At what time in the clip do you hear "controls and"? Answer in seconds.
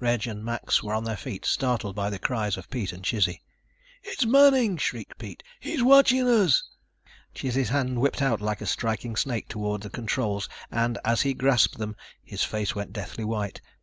9.90-10.96